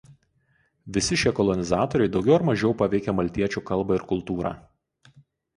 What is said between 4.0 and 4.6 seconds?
ir kultūrą.